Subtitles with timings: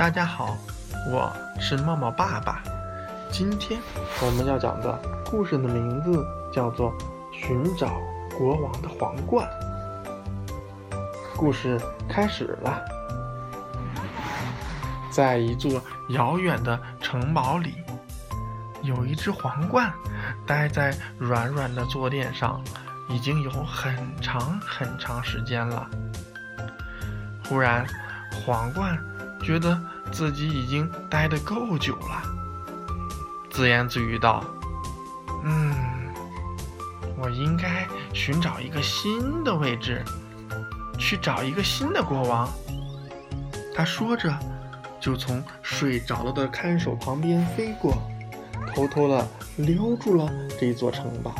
[0.00, 0.56] 大家好，
[1.10, 2.62] 我是茂茂爸爸。
[3.30, 3.78] 今天
[4.22, 6.90] 我们要讲的故事的名字叫做
[7.30, 8.00] 《寻找
[8.34, 9.46] 国王的皇冠》。
[11.36, 11.78] 故事
[12.08, 12.82] 开始了，
[15.12, 15.70] 在一座
[16.08, 17.74] 遥远的城堡里，
[18.80, 19.92] 有一只皇冠
[20.46, 22.58] 待在软软的坐垫上，
[23.06, 25.86] 已经有很长很长时间了。
[27.46, 27.86] 忽然，
[28.46, 28.98] 皇冠
[29.42, 29.80] 觉得
[30.12, 32.22] 自己已经待得够久了，
[33.50, 34.44] 自言自语道
[35.44, 35.74] ：“嗯，
[37.16, 40.04] 我应该寻找一个新的位置，
[40.98, 42.48] 去找一个新的国王。”
[43.74, 44.32] 他说着，
[45.00, 47.94] 就从睡着了的看守旁边飞过，
[48.74, 51.34] 偷偷的溜住了这座城堡。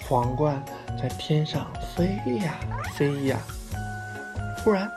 [0.00, 0.62] 皇冠
[1.00, 1.66] 在天上
[1.96, 2.54] 飞呀
[2.94, 3.38] 飞呀。
[4.58, 4.90] 忽然，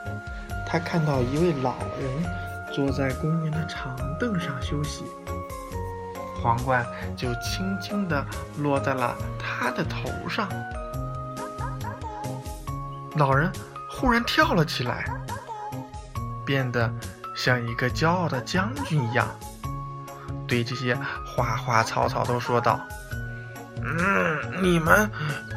[0.66, 2.10] 他看到一位老人
[2.74, 5.04] 坐在公园的长凳上休息，
[6.42, 6.84] 皇冠
[7.16, 8.26] 就轻轻地
[8.58, 10.48] 落在了他的头上。
[13.14, 13.50] 老人
[13.88, 15.04] 忽然跳了起来，
[16.44, 16.92] 变得
[17.34, 19.26] 像一个骄傲的将军一样，
[20.46, 22.78] 对这些花花草草都说道
[23.80, 25.10] ：“嗯，你们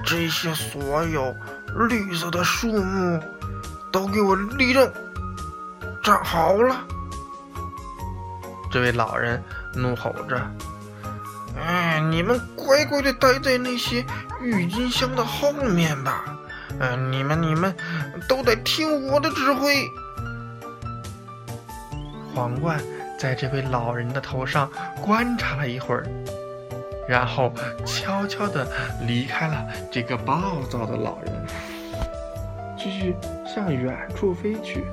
[0.05, 1.35] 这些所有
[1.75, 3.19] 绿色的树木。”
[3.91, 4.91] 都给我立正，
[6.03, 6.85] 站好了！
[8.71, 10.39] 这位老人怒吼着
[11.57, 14.05] ：“哎，你们乖乖的待在那些
[14.41, 16.37] 郁金香的后面吧！
[16.79, 17.75] 嗯，你们你们
[18.27, 19.89] 都得听我的指挥。”
[22.35, 22.79] 皇冠
[23.19, 24.69] 在这位老人的头上
[25.03, 26.05] 观察了一会儿，
[27.07, 27.51] 然后
[27.85, 28.65] 悄悄地
[29.01, 31.45] 离开了这个暴躁的老人。
[32.81, 33.13] 继续
[33.45, 34.85] 向远处飞去，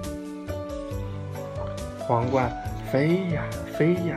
[2.00, 2.50] 皇冠
[2.90, 3.44] 飞呀
[3.78, 4.16] 飞呀，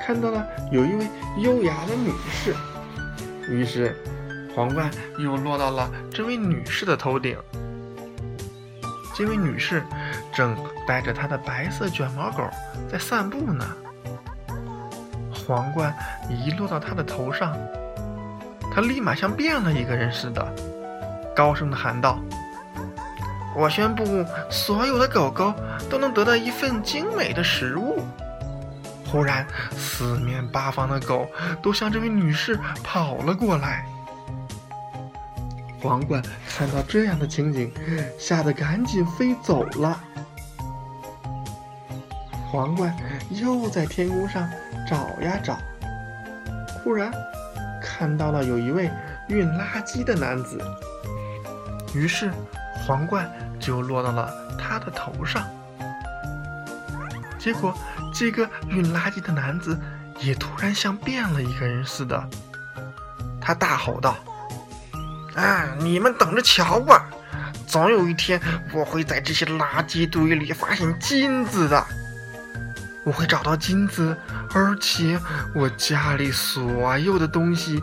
[0.00, 1.08] 看到了有一位
[1.38, 2.54] 优雅的女士，
[3.48, 3.96] 于是
[4.54, 7.36] 皇冠又落到了这位女士的头顶。
[9.12, 9.82] 这位女士
[10.32, 12.44] 正带着她的白色卷毛狗
[12.90, 13.64] 在散步呢。
[15.34, 15.92] 皇冠
[16.28, 17.56] 一落到她的头上，
[18.72, 20.69] 她立马像变了一个人似的。
[21.40, 22.20] 高声的喊道
[23.56, 24.04] ：“我宣布，
[24.50, 25.54] 所有的狗狗
[25.88, 28.04] 都能得到一份精美的食物。”
[29.10, 31.26] 忽然，四面八方的狗
[31.62, 33.86] 都向这位女士跑了过来。
[35.80, 37.72] 皇冠看到这样的情景，
[38.18, 39.98] 吓得赶紧飞走了。
[42.50, 42.94] 皇冠
[43.30, 44.46] 又在天空上
[44.86, 45.56] 找呀找，
[46.84, 47.10] 忽然
[47.82, 48.90] 看到了有一位
[49.28, 50.60] 运垃圾的男子。
[51.92, 52.30] 于是，
[52.86, 55.44] 皇冠就落到了他的头上。
[57.38, 57.74] 结果，
[58.14, 59.78] 这个运垃圾的男子
[60.18, 62.22] 也突然像变了一个人似的。
[63.40, 64.16] 他大吼道
[65.34, 67.08] ：“啊，你们等着瞧吧！
[67.66, 68.40] 总有一天，
[68.72, 71.84] 我会在这些垃圾堆里发现金子的。
[73.04, 74.16] 我会找到金子，
[74.54, 75.18] 而且
[75.54, 77.82] 我家里所有的东西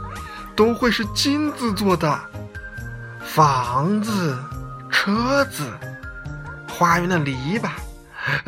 [0.56, 2.20] 都会是金子做的。”
[3.38, 4.36] 房子、
[4.92, 5.80] 车子、
[6.68, 7.70] 花园的篱笆，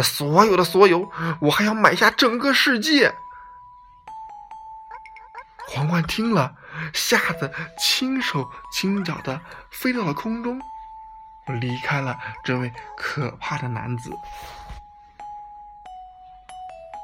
[0.02, 1.08] 所有的所有，
[1.40, 3.14] 我还要买下整个世界。
[5.68, 6.56] 皇冠听了，
[6.92, 9.40] 吓得轻手轻脚的
[9.70, 10.60] 飞到了空中，
[11.62, 14.10] 离开了这位可怕的男子。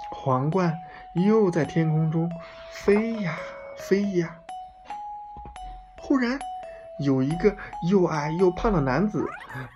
[0.10, 0.74] 皇冠
[1.14, 2.28] 又在天空中
[2.72, 3.38] 飞呀
[3.78, 4.36] 飞呀，
[6.00, 6.40] 忽然。
[7.04, 7.58] 有一个
[7.90, 9.28] 又矮又胖的男子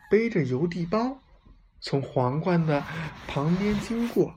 [0.10, 1.18] 背着邮递包，
[1.82, 2.84] 从皇冠的
[3.28, 4.36] 旁边经过。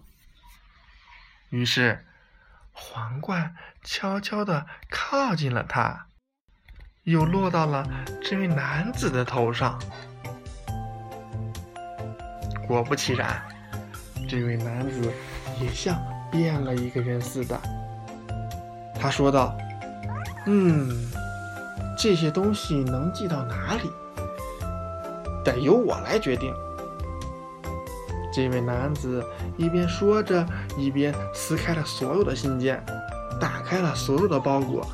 [1.51, 2.05] 于是，
[2.73, 6.07] 皇冠悄悄地靠近了他，
[7.05, 7.89] 又落到了
[8.21, 9.81] 这位男子的头上。
[12.67, 13.43] 果不其然，
[14.29, 15.13] 这位男子
[15.61, 17.61] 也像变了一个人似的。
[18.99, 19.57] 他说道
[20.47, 21.11] ：“嗯。”
[21.97, 23.91] 这些东西能寄到哪里，
[25.45, 26.53] 得由我来决定。
[28.35, 29.23] 这位男子
[29.59, 30.47] 一边说着，
[30.77, 32.83] 一边撕开了所有的信件，
[33.39, 34.87] 打开了所有的包裹。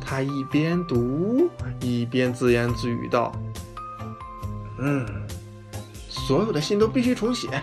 [0.00, 1.50] 他一边读，
[1.80, 3.30] 一边自言自语道
[4.80, 5.06] ：“嗯，
[6.08, 7.62] 所有的信都必须重写，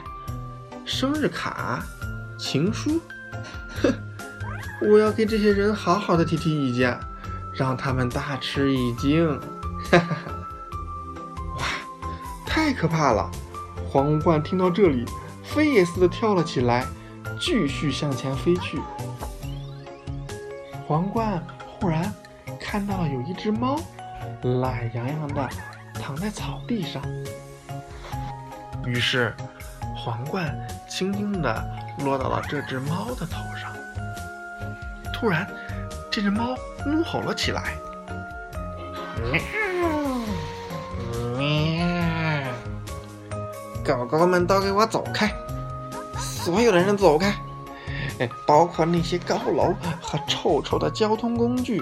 [0.85, 1.83] 生日卡、
[2.37, 3.01] 情书，
[3.81, 3.91] 哼，
[4.91, 6.95] 我要给这些人好好的提提意见。”
[7.55, 9.39] 让他们大吃一惊，
[9.91, 10.31] 哈哈哈！
[11.57, 11.65] 哇，
[12.45, 13.31] 太可怕了！
[13.89, 15.05] 皇冠听到这里，
[15.41, 16.85] 飞也似的跳了起来，
[17.39, 18.81] 继续向前飞去。
[20.85, 22.13] 皇冠忽然
[22.59, 23.79] 看到了有一只猫，
[24.61, 25.49] 懒洋洋的
[25.93, 27.01] 躺在草地上。
[28.85, 29.33] 于是，
[29.95, 30.55] 皇冠
[30.89, 31.65] 轻轻地
[32.03, 33.73] 落到了这只猫的头上。
[35.13, 35.47] 突然，
[36.15, 37.75] 这只猫怒吼了起来
[41.37, 41.85] ：“喵！
[43.83, 45.29] 狗狗们都给我走开！
[46.17, 47.35] 所有的人走开！
[48.47, 51.81] 包括那些高楼和臭臭的交通工具！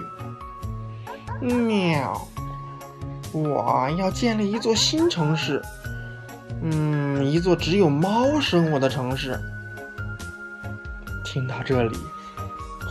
[1.39, 2.19] 喵！
[3.33, 5.61] 我要建立一座新城市。”
[6.63, 9.39] 嗯，一座只有猫生活的城市。
[11.23, 11.95] 听到这里，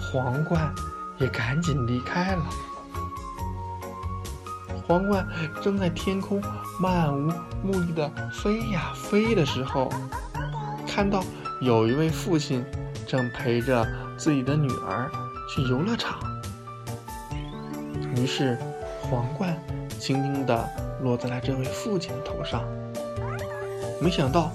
[0.01, 0.73] 皇冠
[1.23, 2.43] 也赶紧离开了。
[4.87, 5.27] 皇冠
[5.63, 6.43] 正在天空
[6.81, 7.33] 漫无
[7.63, 9.89] 目的的飞呀飞的时候，
[10.87, 11.23] 看到
[11.61, 12.65] 有一位父亲
[13.07, 13.87] 正陪着
[14.19, 15.09] 自己的女儿
[15.49, 16.19] 去游乐场。
[18.17, 18.59] 于是，
[19.01, 19.57] 皇冠
[19.99, 20.69] 轻轻地
[21.03, 22.63] 落在了这位父亲的头上。
[24.01, 24.51] 没想到，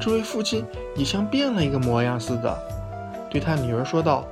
[0.00, 0.66] 这位父亲
[0.96, 2.58] 也像变了一个模样似的，
[3.30, 4.26] 对他女儿说道：“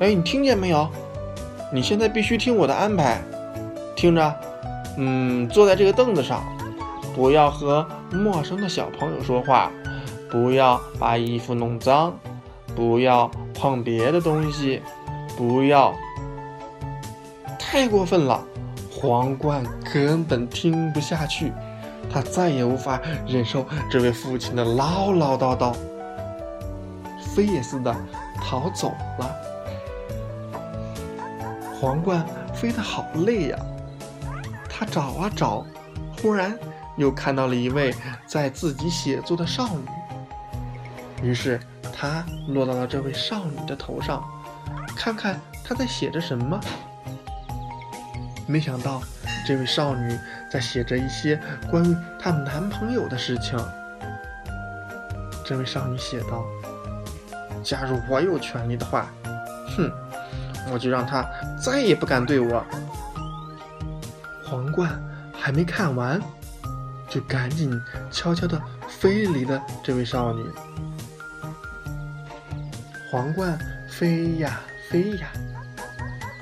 [0.00, 0.88] 哎，你听见没有？
[1.70, 3.20] 你现在必须听我的安排，
[3.94, 4.34] 听着，
[4.96, 6.42] 嗯，坐在这个凳子上，
[7.14, 9.70] 不要和陌生的小朋友说话，
[10.30, 12.16] 不要把衣服弄脏，
[12.74, 14.80] 不要碰别的东西，
[15.36, 15.94] 不要……
[17.58, 18.42] 太过分了！”
[18.90, 19.62] 皇冠
[19.92, 21.52] 根本听不下去。
[22.12, 25.74] 他再也无法忍受这位父亲的唠唠叨叨，
[27.22, 27.94] 飞也似的
[28.42, 28.88] 逃走
[29.18, 29.30] 了。
[31.80, 32.22] 皇冠
[32.54, 33.58] 飞得好累呀，
[34.68, 35.64] 他找啊找，
[36.18, 36.54] 忽然
[36.98, 37.94] 又看到了一位
[38.26, 39.66] 在自己写作的少
[41.22, 41.58] 女，于是
[41.90, 44.22] 他落到了这位少女的头上，
[44.94, 46.60] 看看她在写着什么。
[48.46, 49.00] 没想到，
[49.46, 50.18] 这位少女
[50.52, 51.40] 在写着一些
[51.70, 53.58] 关于她男朋友的事情。
[55.46, 56.44] 这位少女写道
[57.64, 59.10] ：“假如我有权利的话，
[59.76, 59.90] 哼，
[60.70, 61.24] 我就让他
[61.62, 62.64] 再也不敢对我。”
[64.44, 64.90] 皇冠
[65.32, 66.20] 还没看完，
[67.08, 67.80] 就赶紧
[68.10, 70.44] 悄悄地飞离了这位少女。
[73.10, 73.58] 皇冠
[73.88, 75.28] 飞呀飞呀。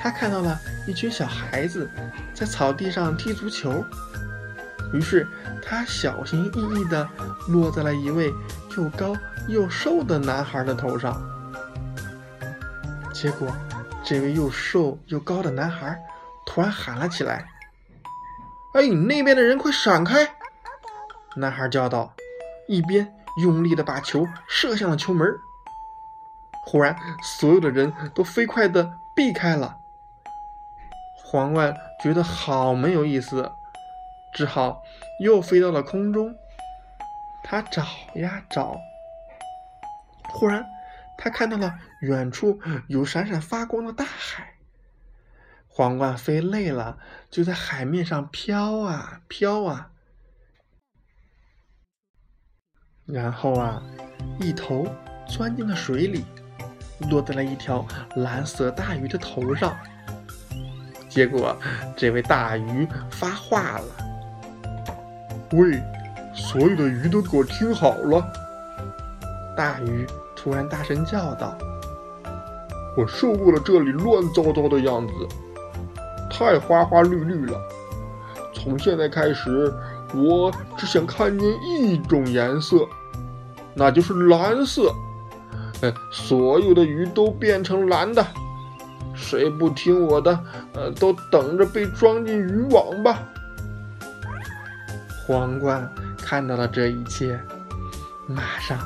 [0.01, 1.91] 他看到了一群小孩子
[2.33, 3.85] 在草地上踢足球，
[4.93, 5.27] 于是
[5.61, 7.07] 他小心翼翼地
[7.49, 8.33] 落在了一位
[8.77, 9.15] 又高
[9.49, 11.21] 又瘦的男孩的头上。
[13.13, 13.53] 结果，
[14.09, 16.03] 这位又瘦又高的男孩
[16.47, 17.47] 突然喊了起来
[18.73, 20.27] ：“哎，那边的人快闪开！”
[21.37, 22.15] 男孩叫道，
[22.69, 25.29] 一边用力地把球射向了球门。
[26.65, 29.77] 忽然，所有的人都飞快地避开了。
[31.23, 33.53] 皇冠觉得好没有意思，
[34.33, 34.81] 只好
[35.21, 36.35] 又飞到了空中。
[37.45, 37.83] 他找
[38.15, 38.75] 呀找，
[40.31, 40.65] 忽然
[41.19, 44.55] 他看到了远处有闪闪发光的大海。
[45.67, 49.91] 皇冠飞累了，就在海面上飘啊飘啊，
[53.05, 53.83] 然后啊，
[54.41, 54.87] 一头
[55.29, 56.25] 钻进了水里，
[57.11, 59.77] 落在了一条蓝色大鱼的头上。
[61.09, 61.57] 结果，
[61.97, 63.87] 这位大鱼发话了
[65.53, 65.81] ：“喂，
[66.35, 68.21] 所有的鱼都给我听好了！”
[69.57, 70.07] 大鱼
[70.49, 71.55] 突然大声叫道
[72.97, 75.13] ：“我受够了这里乱糟糟的样子，
[76.31, 77.61] 太花花绿绿了。
[78.55, 79.71] 从现在开始，
[80.15, 82.79] 我只想看见一种颜色，
[83.75, 84.91] 那就是蓝色。
[85.83, 88.27] 哎，所有的鱼都变成蓝的。”
[89.15, 90.41] 谁不听我的，
[90.73, 93.19] 呃，都等着被装进渔网吧。
[95.27, 95.87] 皇冠
[96.17, 97.39] 看到了这一切，
[98.27, 98.79] 马上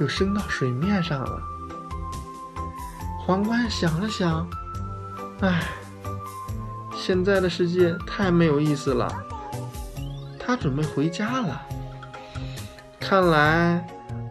[0.00, 1.42] 又升到水面上了。
[3.24, 4.48] 皇冠想了想，
[5.40, 5.62] 唉，
[6.96, 9.08] 现在的世界太没有意思了。
[10.38, 11.62] 他准备回家了。
[12.98, 13.86] 看来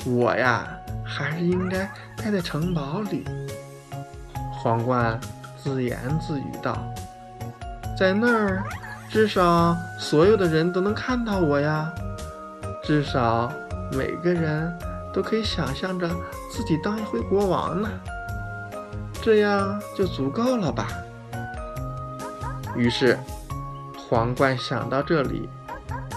[0.05, 0.67] 我呀，
[1.05, 3.25] 还是应该待在城堡里。
[4.51, 5.19] 皇冠。
[5.61, 6.77] 自言自语道
[7.99, 8.63] ：“在那儿，
[9.09, 11.91] 至少所有的人都能看到我呀。
[12.81, 13.51] 至少
[13.91, 14.73] 每个人
[15.19, 16.09] 都可以想象着
[16.49, 17.89] 自己当一回国王呢。
[19.21, 20.87] 这样就足够了吧？”
[22.73, 23.19] 于是，
[23.97, 25.49] 皇冠想到这里，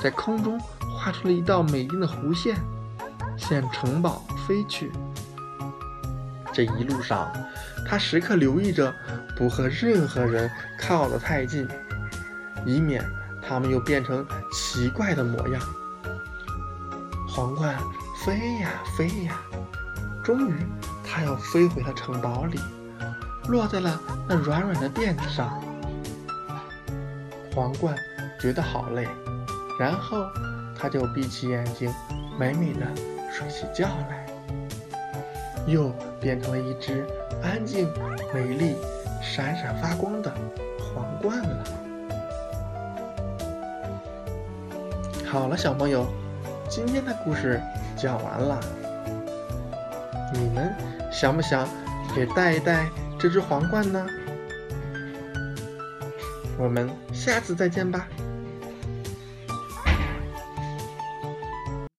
[0.00, 2.56] 在空中画出了一道美丽的弧线，
[3.37, 4.92] 向城堡飞去。
[6.52, 7.28] 这一路上，
[7.88, 8.94] 他时刻留意着
[9.37, 11.66] 不和任何人靠得太近，
[12.64, 13.04] 以免
[13.44, 15.61] 他们又变成奇怪的模样。
[17.26, 17.76] 皇冠
[18.25, 19.41] 飞呀飞呀，
[20.23, 20.55] 终于，
[21.05, 22.61] 它又飞回了城堡里，
[23.49, 25.61] 落在了那软软的垫子上。
[27.52, 27.97] 皇冠
[28.41, 29.09] 觉得好累，
[29.76, 30.25] 然后
[30.79, 31.93] 他就闭起眼睛，
[32.38, 32.87] 美美的
[33.33, 34.25] 睡起觉来，
[35.67, 37.05] 又变成了一只
[37.43, 37.93] 安静、
[38.33, 38.76] 美丽、
[39.21, 40.33] 闪闪发光的
[40.79, 41.64] 皇冠了。
[45.29, 46.07] 好了，小朋友，
[46.75, 47.61] 今天的故事
[47.95, 48.59] 讲完了，
[50.33, 50.75] 你们
[51.12, 51.69] 想不想
[52.17, 52.88] 也戴一戴
[53.19, 54.07] 这只皇冠呢？
[56.57, 58.09] 我们下次再见吧。